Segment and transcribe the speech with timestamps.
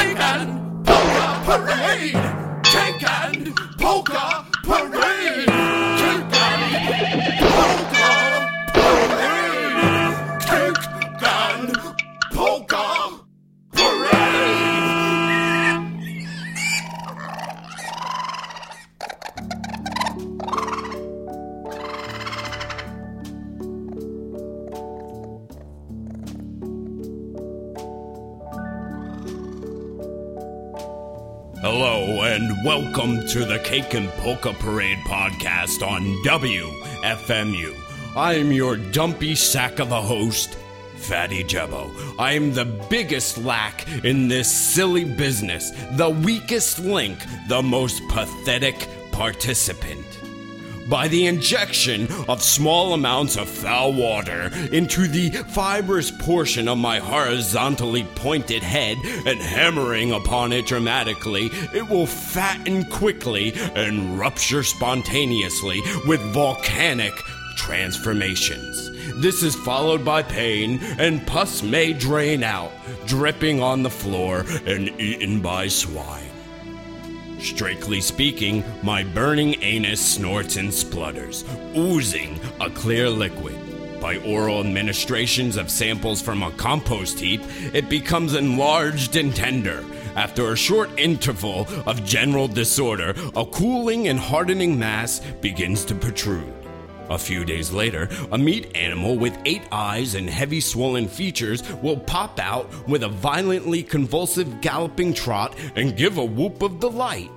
[0.00, 2.62] Cake and Polka Parade!
[2.64, 4.29] Cake and Polka
[33.00, 37.74] welcome to the Cake and Polka Parade podcast on WFMU.
[38.14, 40.58] I am your dumpy sack of a host,
[40.96, 41.90] Fatty Jebbo.
[42.18, 47.18] I am the biggest lack in this silly business, the weakest link,
[47.48, 50.19] the most pathetic participant
[50.90, 56.98] by the injection of small amounts of foul water into the fibrous portion of my
[56.98, 65.80] horizontally pointed head and hammering upon it dramatically, it will fatten quickly and rupture spontaneously
[66.06, 67.14] with volcanic
[67.56, 68.90] transformations.
[69.20, 72.72] This is followed by pain, and pus may drain out,
[73.06, 76.29] dripping on the floor and eaten by swine.
[77.40, 83.56] Strictly speaking, my burning anus snorts and splutters, oozing a clear liquid.
[84.00, 87.42] By oral administrations of samples from a compost heap,
[87.74, 89.84] it becomes enlarged and tender.
[90.16, 96.52] After a short interval of general disorder, a cooling and hardening mass begins to protrude.
[97.10, 101.96] A few days later, a meat animal with eight eyes and heavy swollen features will
[101.96, 107.30] pop out with a violently convulsive galloping trot and give a whoop of delight.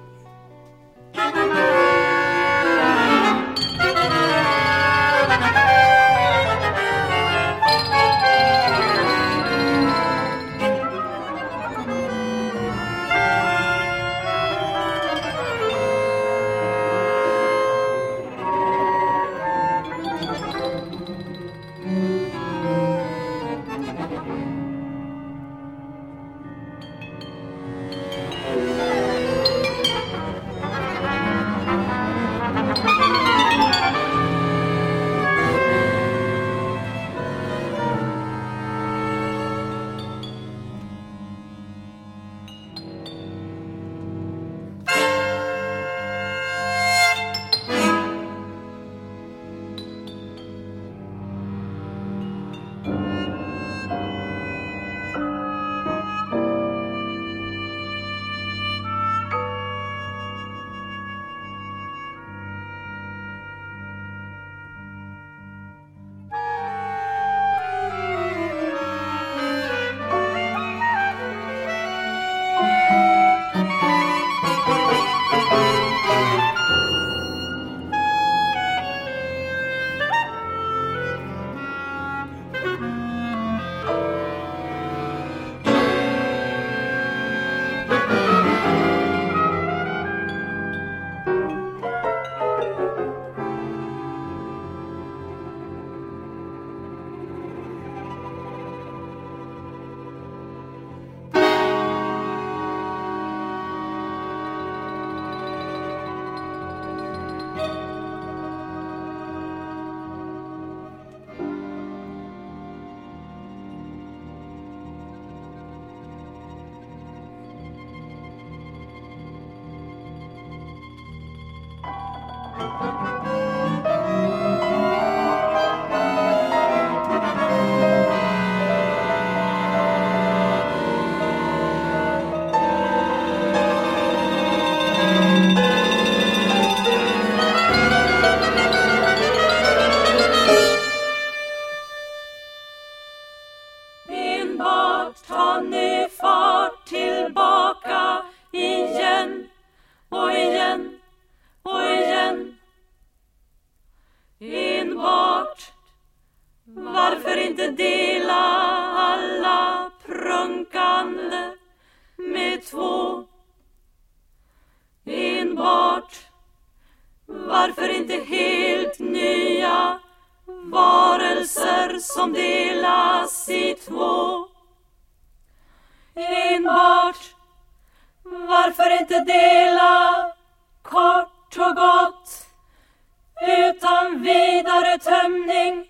[184.24, 185.86] Vidare tömning?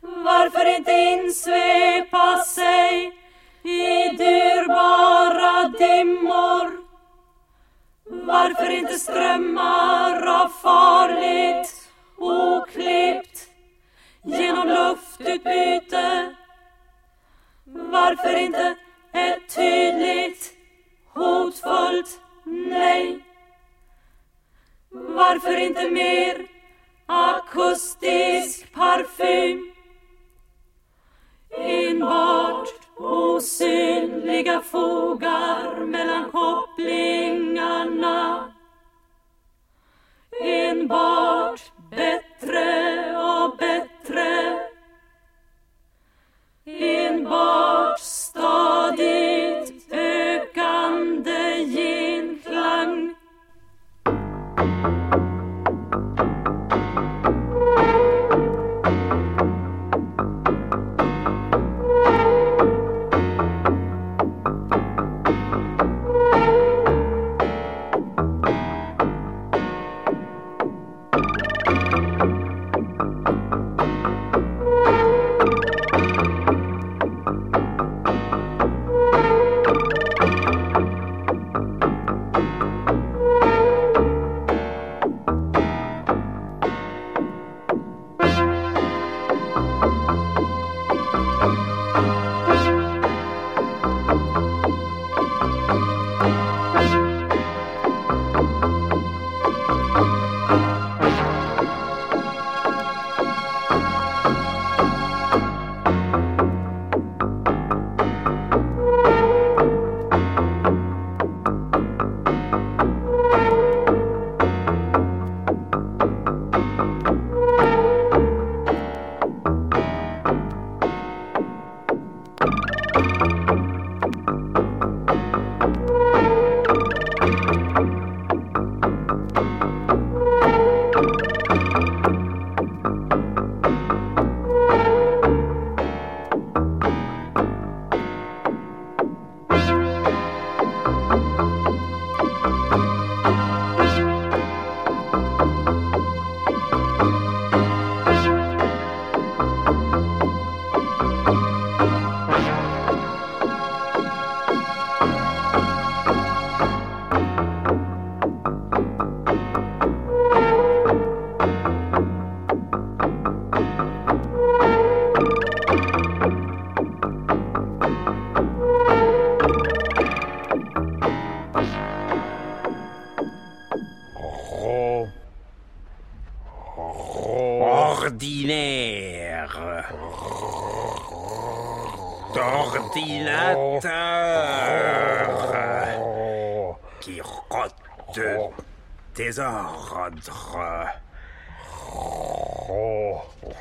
[0.00, 3.12] Varför inte insvepa sig
[3.62, 6.80] i dyrbara dimmor?
[8.04, 13.48] Varför inte strömmar av farligt oklippt
[14.24, 16.34] genom luftutbyte?
[17.64, 18.76] Varför inte
[19.12, 20.52] ett tydligt
[21.14, 23.24] hotfullt nej?
[24.90, 26.59] Varför inte mer
[27.10, 29.72] akustisk parfym?
[31.50, 38.52] Enbart osynliga fogar mellan kopplingarna.
[40.40, 42.89] Enbart bättre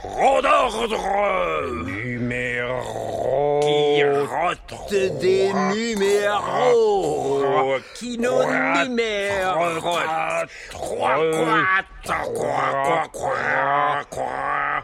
[0.03, 0.87] d'ordre
[1.85, 7.43] Numéro Qui rote des numéros.
[7.95, 9.57] Qui nos numère
[10.71, 11.15] Trois,
[12.03, 14.83] trois, trois, trois,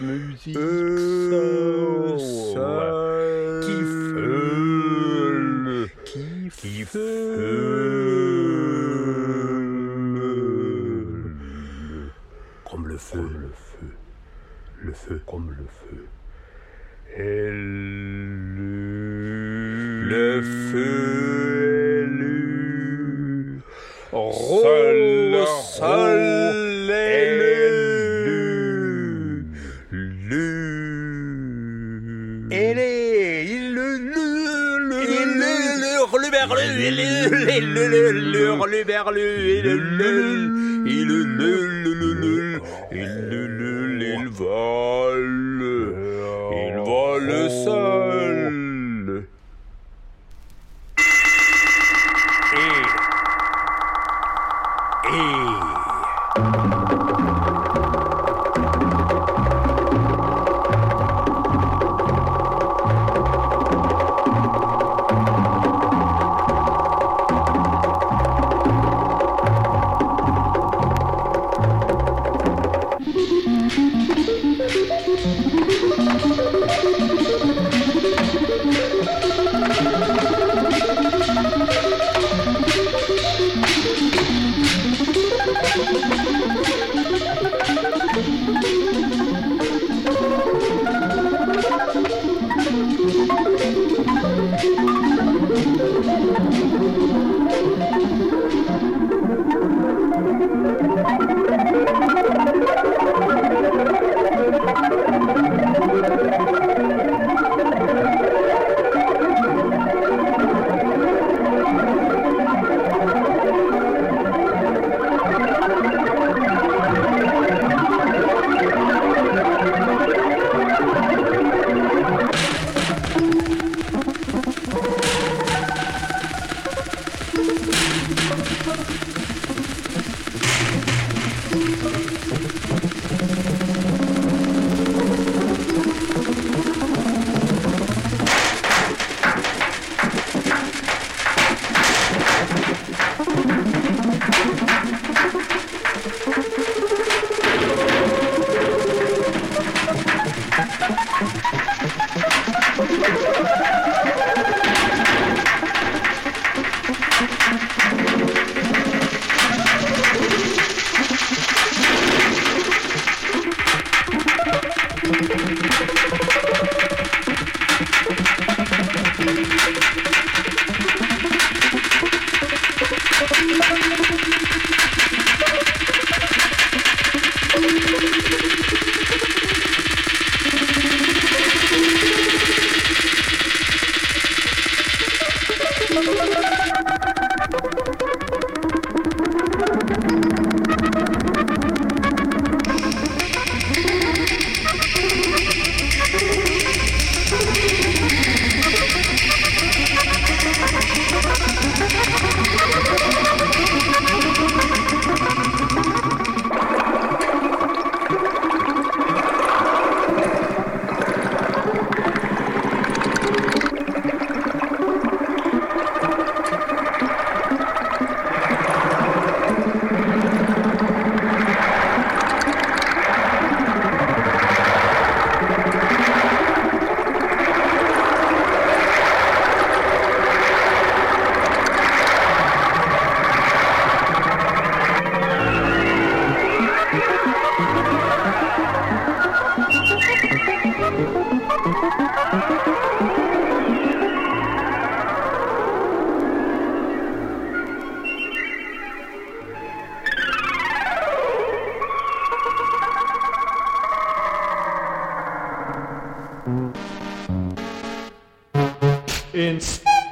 [0.00, 0.56] Musique.
[0.56, 3.60] Euh, Seul.
[3.64, 3.78] qui
[4.12, 5.88] feule.
[6.04, 6.84] Qui Qui
[38.78, 42.60] le berlu et le lul, et le lul, le lul,
[42.92, 43.77] et le.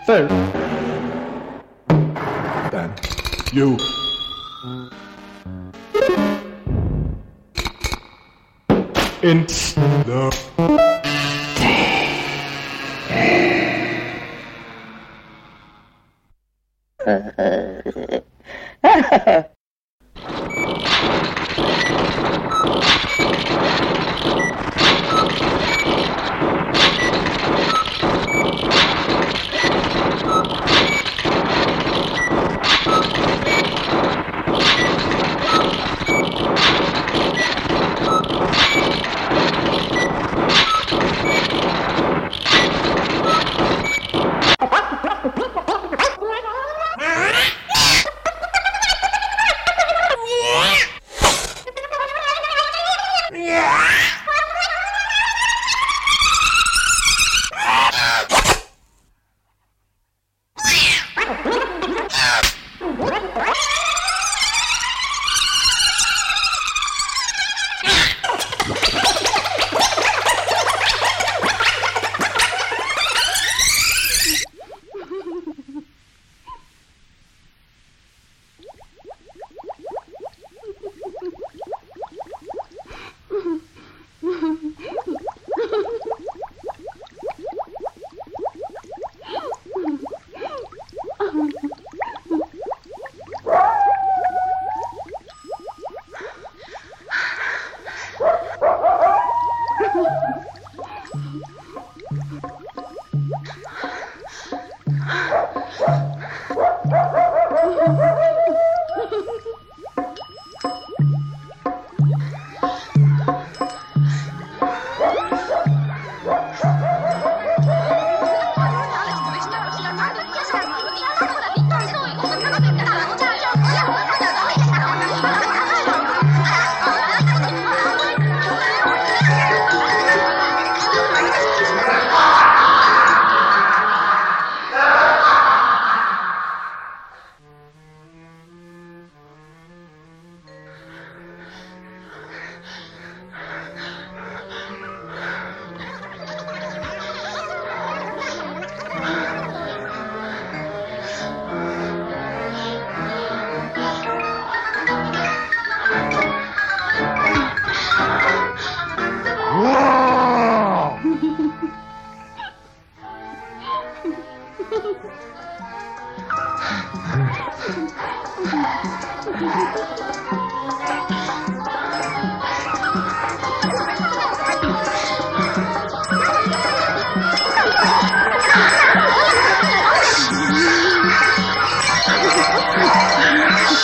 [0.08, 0.28] Instead,
[2.70, 2.94] then
[3.52, 3.76] you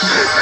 [0.02, 0.38] Yeah.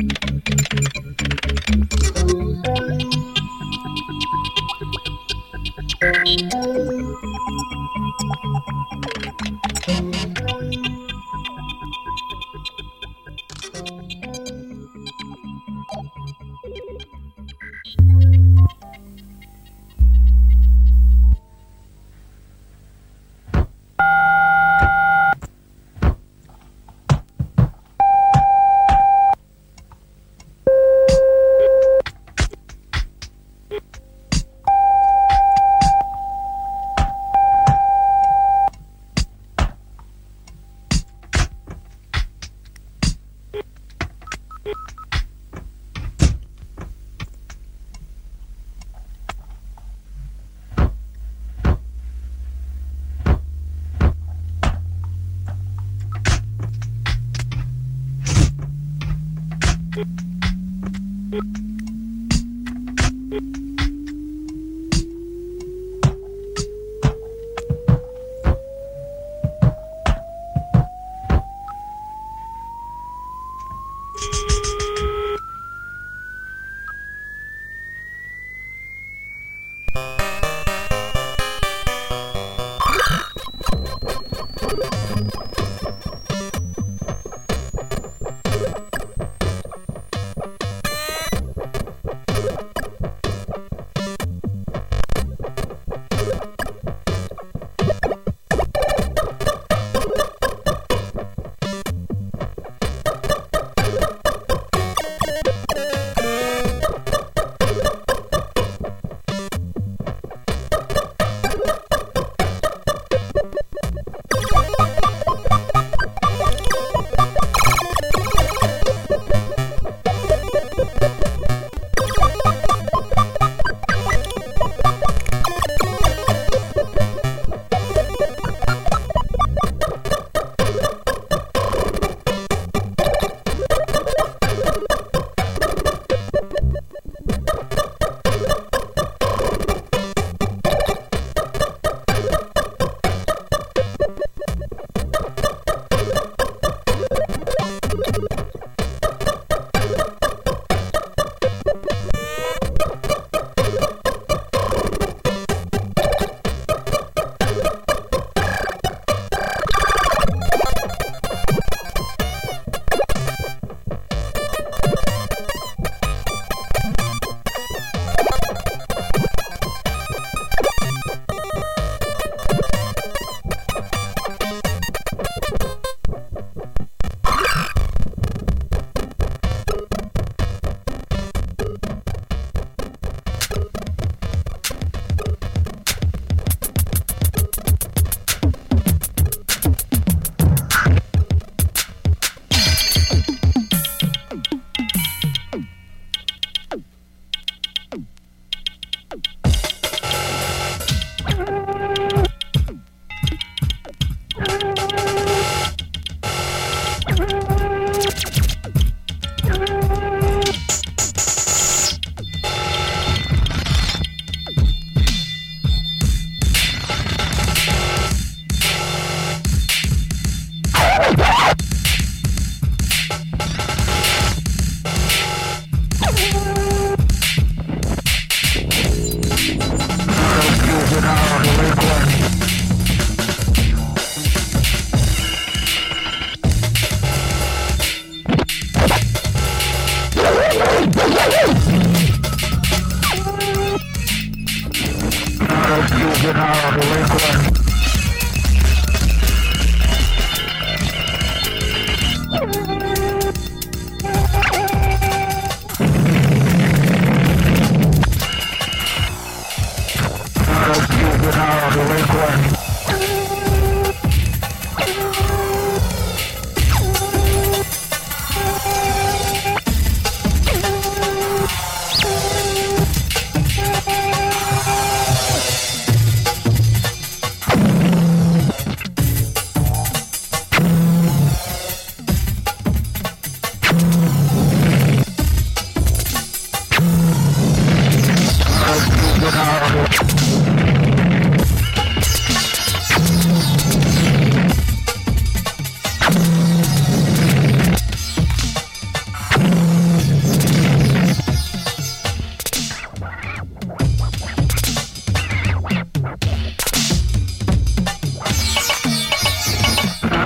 [0.00, 2.61] んー。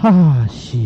[0.07, 0.86] 大喜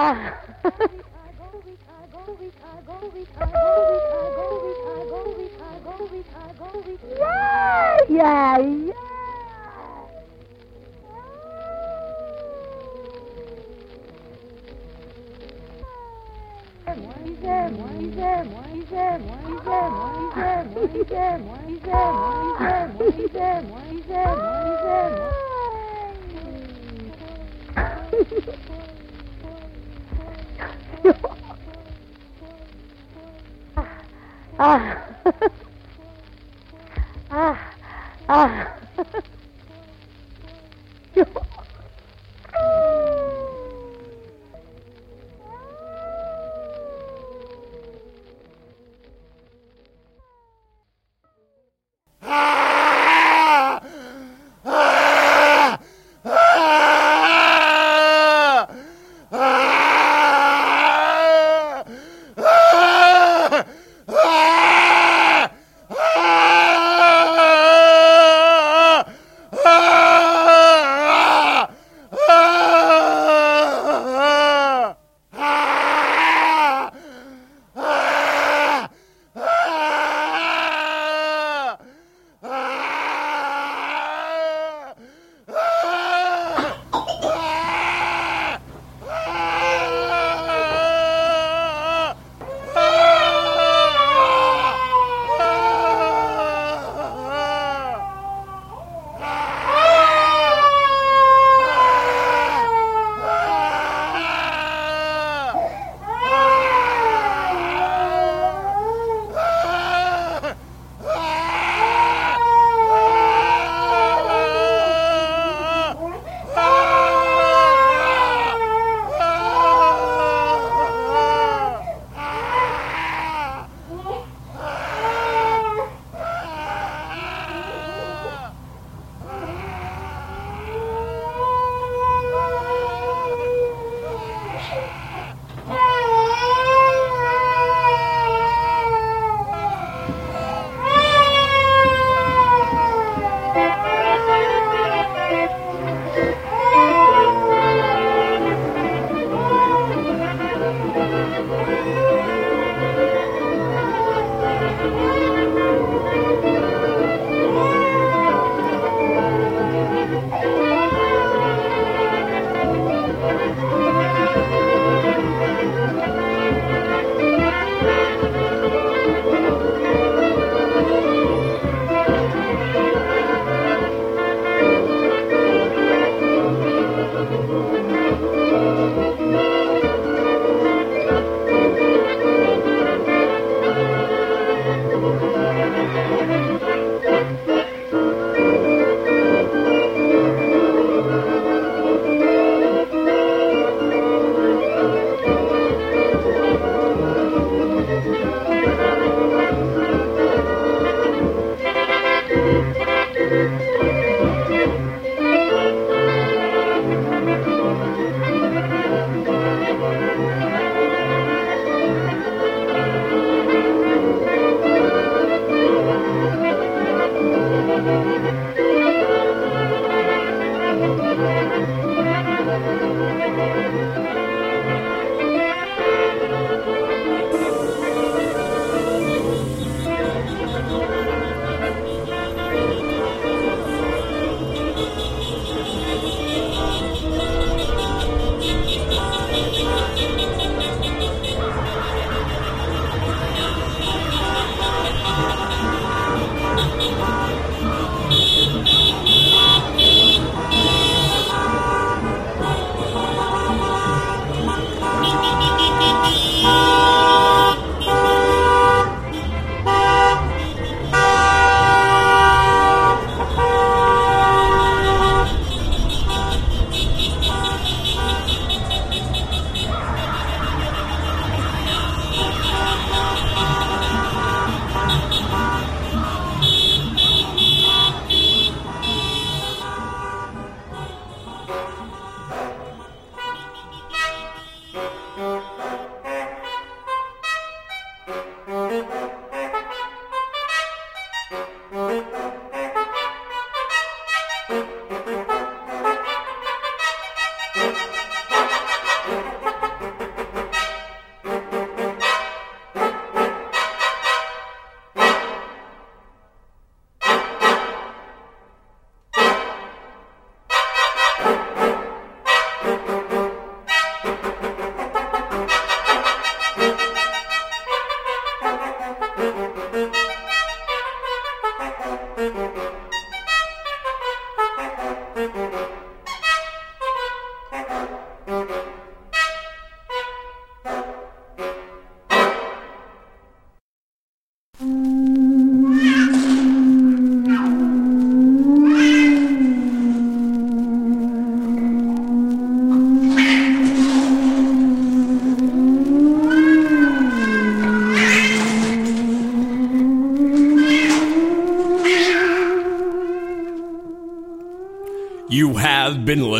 [0.02, 0.39] Ah.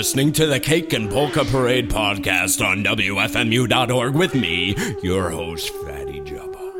[0.01, 6.23] Listening to the Cake and Polka Parade podcast on WFMU.org with me, your host, Fatty
[6.23, 6.73] Jabba.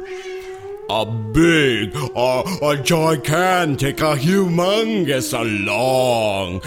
[0.89, 6.63] A big, a, a gigantic, a humongous, a long,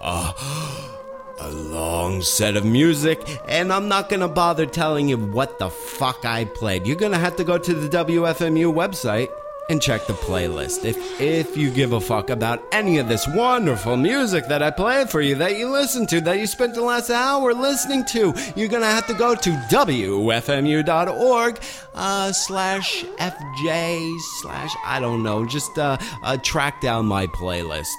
[0.00, 0.32] a,
[1.40, 6.24] a long set of music, and I'm not gonna bother telling you what the fuck
[6.24, 6.86] I played.
[6.86, 9.29] You're gonna have to go to the WFMU website
[9.80, 10.84] check the playlist.
[10.84, 15.10] If if you give a fuck about any of this wonderful music that I played
[15.10, 18.68] for you, that you listened to, that you spent the last hour listening to, you're
[18.68, 21.60] gonna have to go to wfmu.org
[21.94, 27.94] uh, slash fj slash I don't know, just uh, uh, track down my playlists.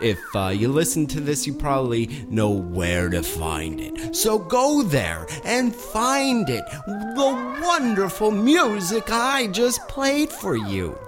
[0.00, 4.16] If uh, you listen to this, you probably know where to find it.
[4.16, 6.64] So go there and find it.
[6.86, 10.98] The wonderful music I just played for you.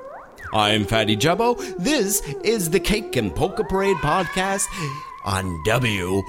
[0.52, 1.56] I'm Fatty Jubbo.
[1.78, 4.66] This is the Cake and Polka Parade podcast
[5.24, 6.22] on WFMU.org.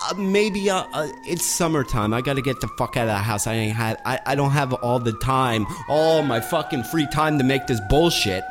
[0.00, 2.12] Uh, maybe uh, uh, it's summertime.
[2.12, 3.46] I gotta get the fuck out of the house.
[3.46, 4.00] I ain't had.
[4.04, 7.80] I, I don't have all the time, all my fucking free time to make this
[7.88, 8.42] bullshit.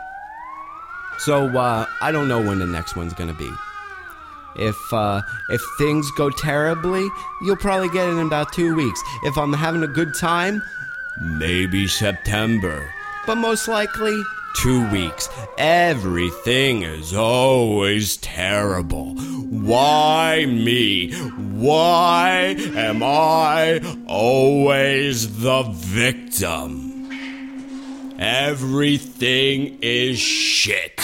[1.19, 3.51] So uh, I don't know when the next one's gonna be.
[4.55, 7.09] If uh, if things go terribly,
[7.41, 9.01] you'll probably get it in about two weeks.
[9.23, 10.63] If I'm having a good time,
[11.21, 12.93] maybe September.
[13.27, 14.23] But most likely
[14.55, 15.27] two weeks.
[15.57, 19.15] Everything is always terrible.
[19.15, 21.11] Why me?
[21.11, 27.11] Why am I always the victim?
[28.17, 31.01] Everything is shit.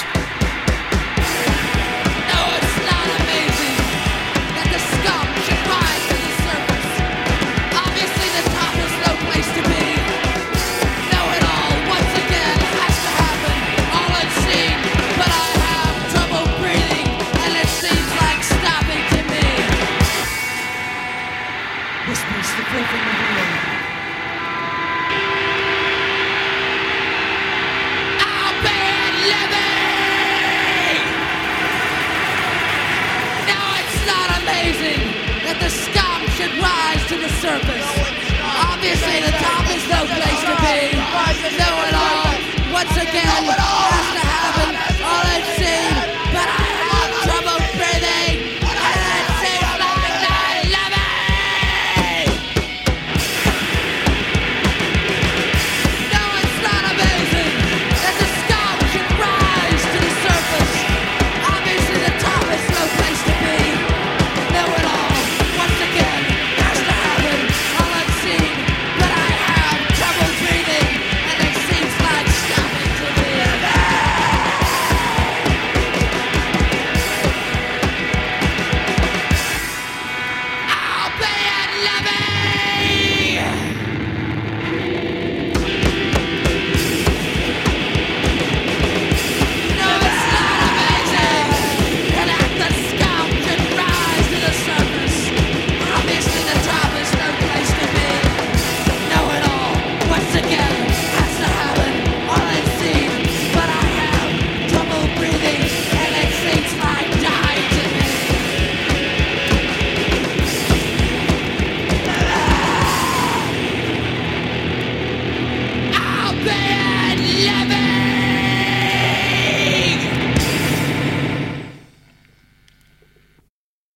[35.54, 37.90] That the scum should rise to the surface.
[38.42, 40.98] Obviously, the top is no place to be.
[41.58, 42.74] Know it all.
[42.74, 44.93] Once again, has to happen.